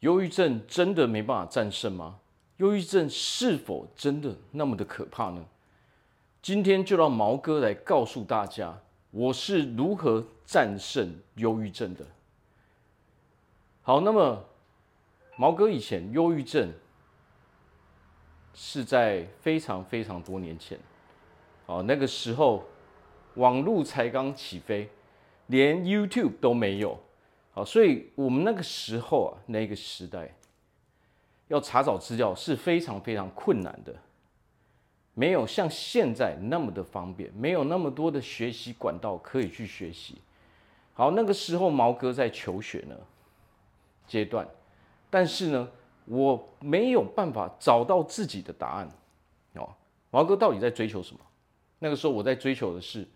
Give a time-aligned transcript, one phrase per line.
[0.00, 2.18] 忧郁症真的没办法战胜吗？
[2.56, 5.44] 忧郁症是否真的那么的可怕呢？
[6.42, 8.78] 今天就让毛哥来告诉大家，
[9.10, 12.04] 我是如何战胜忧郁症的。
[13.82, 14.44] 好，那么
[15.36, 16.72] 毛哥以前忧郁症
[18.54, 20.78] 是在非常非常多年前，
[21.66, 22.64] 哦，那个时候
[23.34, 24.88] 网络才刚起飞，
[25.46, 26.98] 连 YouTube 都没有，
[27.52, 30.32] 好，所以我们那个时候啊，那个时代
[31.48, 33.94] 要查找资料是非常非常困难的。
[35.14, 40.18] 没有像现在那么的方便，没有那么多的学习管道可以去学习。
[40.94, 42.96] 好，那个时候毛哥在求学呢
[44.06, 44.46] 阶段，
[45.10, 45.68] 但是呢，
[46.04, 48.88] 我没有办法找到自己的答案。
[49.54, 49.68] 哦，
[50.10, 51.20] 毛哥到底在追求什么？
[51.80, 53.06] 那个时候我在追求的是，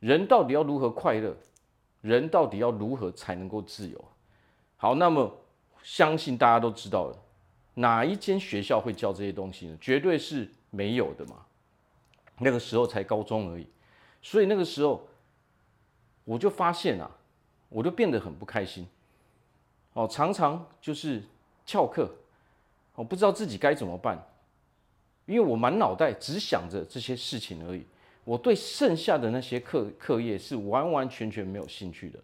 [0.00, 1.34] 人到底要如何快乐？
[2.00, 4.04] 人到底要如何才能够自由？
[4.76, 5.36] 好，那么
[5.82, 7.18] 相信大家都知道了，
[7.74, 9.76] 哪一间学校会教这些东西呢？
[9.80, 10.48] 绝对是。
[10.72, 11.44] 没有的嘛，
[12.38, 13.66] 那个时候才高中而已，
[14.22, 15.04] 所以那个时候
[16.22, 17.10] 我就发现啊，
[17.68, 18.86] 我就变得很不开心，
[19.94, 21.24] 哦，常常就是
[21.66, 22.08] 翘课，
[22.94, 24.16] 我不知道自己该怎么办，
[25.26, 27.84] 因为我满脑袋只想着这些事情而已，
[28.30, 32.18] 我对剩下的那些课课业是完完全全没有兴趣的。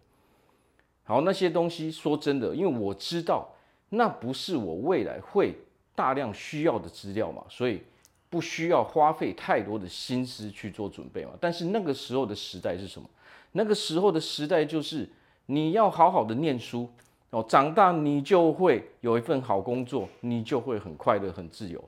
[1.03, 3.49] 好，那些东西说真的，因为我知道
[3.89, 5.53] 那不是我未来会
[5.93, 7.81] 大量需要的资料嘛，所以。
[8.29, 11.31] 不需要花费太多的心思去做准备嘛？
[11.39, 13.09] 但是那个时候的时代是什么？
[13.53, 15.09] 那个时候的时代就是
[15.45, 16.89] 你要好好的念书
[17.29, 21.81] 哦，长大你就会有一份好工作，你就会很快乐、很自由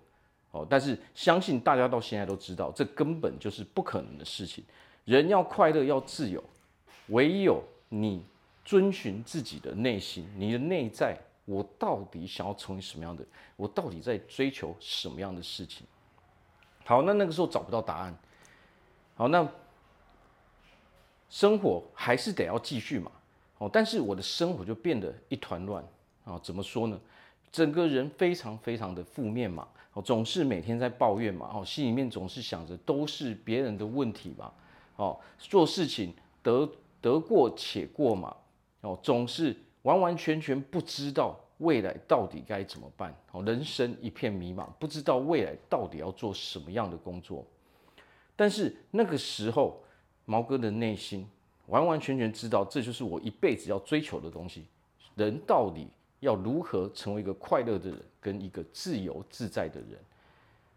[0.52, 0.66] 哦。
[0.70, 4.64] 但是相信大家到现在都知道，这根本就是不可能的事情。
[5.06, 6.44] 人要快乐、要自由，
[7.08, 8.24] 唯有你
[8.64, 13.26] 遵循自己的内心，你的内在，我到底想要成为什么样的？
[13.56, 15.88] 我到底在追求什么样的事情？
[16.86, 18.16] 好，那那个时候找不到答案。
[19.16, 19.48] 好，那
[21.30, 23.12] 生活还是得要继续嘛。
[23.58, 25.84] 哦，但是我的生活就变得一团乱
[26.24, 26.40] 啊。
[26.44, 27.00] 怎么说呢？
[27.52, 29.68] 整个人非常非常的负面嘛。
[29.94, 31.50] 哦，总是每天在抱怨嘛。
[31.54, 34.52] 哦，心里面总是想着都是别人的问题嘛。
[34.96, 36.70] 哦，做事情得
[37.02, 38.36] 得过且过嘛。
[38.82, 41.40] 哦，总是完完全全不知道。
[41.60, 43.14] 未来到底该怎么办？
[43.34, 47.46] 哦，人生一片迷茫，不知道未来到底要做什么样的工作。
[48.34, 49.84] 但是那个时候，
[50.24, 51.28] 毛哥的内心
[51.66, 54.68] 完完全全知道，这就是我一辈子要追求的东西。
[55.16, 60.00] 人到底要如何成为一个快乐的人，跟一个自由自在的人？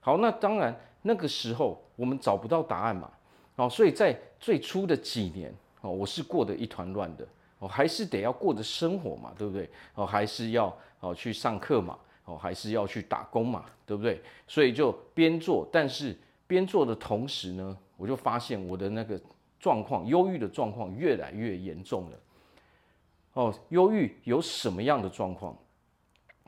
[0.01, 3.11] 好，那当然那个时候我们找不到答案嘛。
[3.57, 7.27] 哦，所以在最初的几年，哦，我是过得一团乱的。
[7.59, 9.69] 哦，还是得要过着生活嘛，对不对？
[9.95, 14.21] 哦，还是要哦去上课嘛，哦，还是要去打工嘛，对不对？
[14.49, 19.21] 所以就边做，但是边做的同时呢，我就发现我的那个
[19.61, 22.19] 状况，忧郁的状况越来越严重了。
[23.35, 25.57] 哦，忧郁有什么样的状况？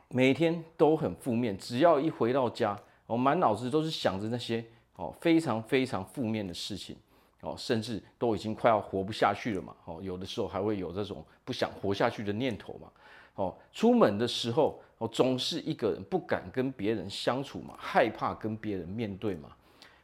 [0.09, 4.63] 每天都很负面，只要一回到家，我满脑子都是想着那些
[4.95, 6.95] 哦非常非常负面的事情。
[7.41, 9.75] 哦，甚至都已经快要活不下去了嘛。
[9.85, 12.91] 哦，有的时候还会有这种不想活下去的念头嘛。
[13.35, 19.49] 哦，出门的时候，哦，总是一个人不敢跟别人相处嘛，害怕跟别人面对嘛。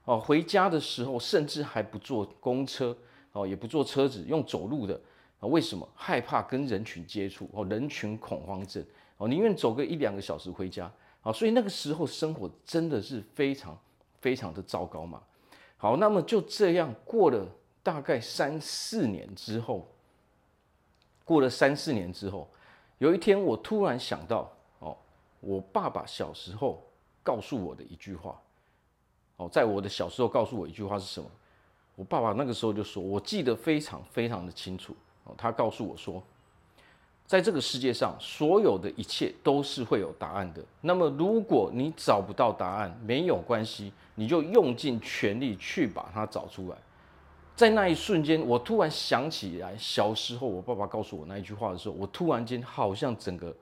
[0.03, 2.95] 哦，回家的时候，甚至还不坐公车，
[3.31, 4.99] 哦，也不坐车子，用走路的。
[5.41, 5.85] 啊，为什么？
[5.93, 8.81] 害怕跟人群接触，哦，人群恐慌症，
[9.17, 10.89] 哦，宁愿走个一两个小时回家。
[11.23, 13.77] 啊，所以那个时候生活真的是非常
[14.21, 15.21] 非常的糟糕嘛。
[15.77, 17.45] 好，那么就这样过了
[17.83, 19.87] 大概三四年之后，
[21.23, 22.49] 过了三四年之后，
[22.97, 24.97] 有一天我突然想到，哦，
[25.41, 26.83] 我爸爸小时候
[27.21, 28.41] 告诉我的一句话，
[29.37, 31.29] 哦，在我的小时候告诉我一句话是什么？
[31.95, 36.21] 我爸爸那个时候就说，我记得非常非常的清楚，哦，他告诉我说。
[37.27, 40.61] 在这个世界上，所有的一切都是会有答案的。
[40.81, 46.75] 那么，如果你找不到答案，没有关系，你就用尽全力去把它找出来。
[47.55, 53.55] 在那一瞬间，我突然想起来，小时候我爸爸告诉我那一句话的时候，我突然间好像整个，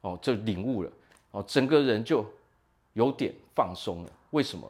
[0.00, 0.90] 哦，就领悟了，
[1.32, 2.24] 哦，整个人就
[2.94, 4.10] 有点放松了。
[4.30, 4.66] 为什么？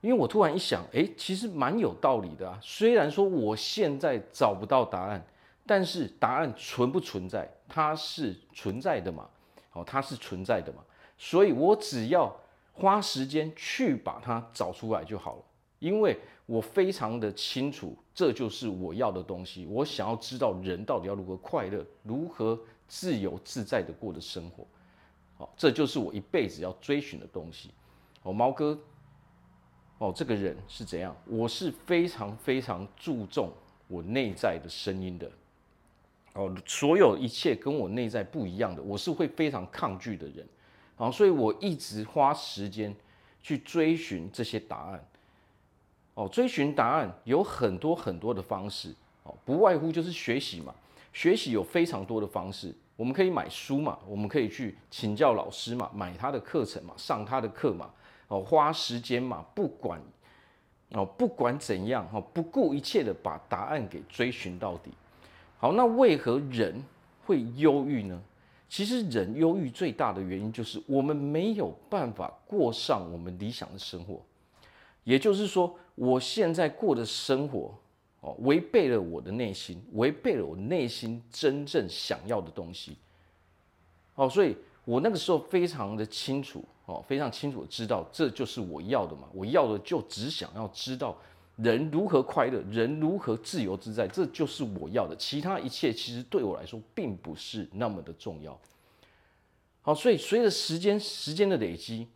[0.00, 2.58] 因为我突然一想，诶，其实蛮有道理的啊。
[2.62, 5.24] 虽然说我现在找不到答案。
[5.70, 7.46] 但是答案存不存在？
[7.68, 9.28] 它是存在的嘛？
[9.74, 10.82] 哦，它是存在的嘛？
[11.18, 12.34] 所以我只要
[12.72, 15.42] 花时间去把它找出来就好了。
[15.78, 19.66] 因为我非常的清楚，这就是我要的东西。
[19.66, 24.66] 我想要知道人到底要如何快乐，如何自由自在的过的生活。
[25.36, 27.70] 好，这就是我一辈子要追寻的东西。
[28.22, 28.78] 哦，毛哥，
[29.98, 31.14] 哦，这个人是怎样？
[31.26, 33.52] 我是非常非常注重
[33.88, 35.30] 我内在的声音的。
[36.34, 40.46] 哦，所有一切跟我内在不一样的，我是会非常抗拒的人。
[40.94, 42.94] 好，所以我一直花时间
[43.42, 45.04] 去追寻这些答案。
[46.14, 48.94] 哦，追寻答案有很多很多的方式。
[49.24, 50.72] 哦，不外乎就是学习嘛。
[51.12, 57.90] 学习有非常多的方式，我们可以买书嘛，我们可以去请教老师嘛，买他的课程嘛，上他的课嘛。
[58.28, 60.00] 哦，花时间嘛，不管
[60.92, 64.90] 哦，不管怎样，哦，不顾一切的把答案给追寻到底。
[65.58, 66.82] 好，那为何人
[67.26, 68.22] 会忧郁呢？
[68.68, 74.20] 其实人忧郁最大的原因就是我们没有办法过上我们理想的生活。
[75.04, 77.74] 也就是说，我现在过的生活
[78.20, 82.98] 哦，违背了我的内心，违背了我内心真正想要的东西。
[84.14, 84.54] 哦，所以
[84.88, 89.28] 我那个时候非常的清楚哦，非常清楚的知道这就是我要的嘛。
[89.34, 91.14] 我要的就只想要知道。
[91.56, 95.14] 人如何快乐，人如何自由自在，这就是我要的。
[95.16, 98.58] 其他一切其实对我来说并不是那么的重要。
[99.82, 102.08] 好，所以随着时间时间的累积，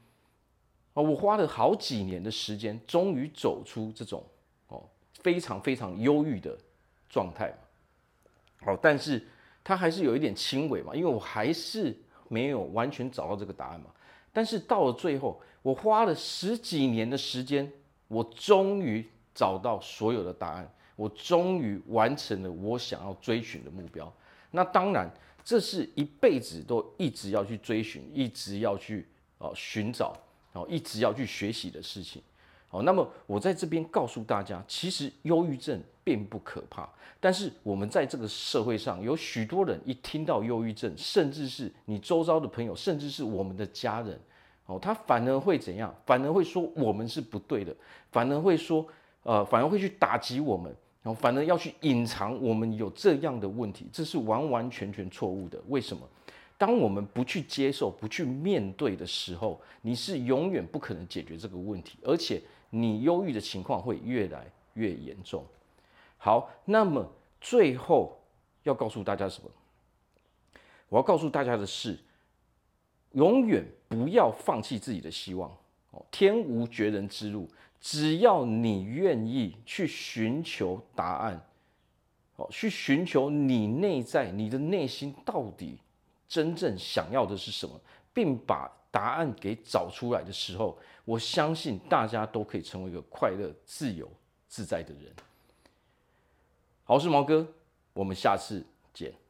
[0.94, 4.24] 啊，我花了好几年的时间，终于走出这种
[4.68, 4.82] 哦
[5.20, 6.56] 非常非常忧郁的
[7.10, 7.52] 状态。
[8.64, 9.22] 好，但是
[9.62, 11.94] 它还是有一点轻微嘛，因为我还是
[12.32, 13.86] 没有完全找到这个答案嘛。
[14.32, 17.70] 但是到了最后，我花了十几年的时间，
[18.08, 19.06] 我终于。
[19.34, 24.12] 找到所有的答案，我终于完成了我想要追寻的目标。
[24.50, 25.10] 那当然，
[25.42, 29.08] 这是一辈子都一直要去追寻，一直要去
[29.38, 30.14] 呃寻找，
[30.52, 32.20] 然后一直要去学习的事情。
[32.68, 36.88] 好，那么我在这边告诉大家，其实忧郁症并不可怕，
[37.20, 44.18] 但是我们在这个社会上有许多人一听到忧郁症，甚至是你周遭的朋友，甚至是我们的家人，
[44.66, 45.94] 哦，他反而会怎样？
[46.06, 47.74] 反而会说我们是不对的，
[48.10, 48.86] 反而会说。
[49.24, 55.62] 呃，反而会去打击我们，然后反而要去隐藏我们有这样的问题，这是完完全全错误的。
[55.68, 56.02] 为什么？
[56.58, 64.44] 当我们不去接受、不去面对的时候，你是永远不可能解决这个问题，而且你忧郁的情况会越来
[64.74, 65.46] 越严重。
[66.24, 67.04] 好，那么
[67.40, 68.16] 最后
[68.62, 69.50] 要告诉大家什么？
[70.88, 71.98] 我要告诉大家的是，
[73.10, 75.50] 永远不要放弃自己的希望。
[75.90, 77.48] 哦，天无绝人之路。
[77.80, 81.44] 只要你愿意去寻求答案，
[82.36, 85.76] 哦，去寻求你内在、你的内心到底
[86.28, 87.80] 真正想要的是什么，
[88.14, 94.08] 并把答案给找出来的时候，我相信大家都可以成为一个快乐、自由、
[94.46, 95.12] 自在的人。
[96.84, 97.46] 好，我是毛哥，
[97.92, 99.21] 我们下次见。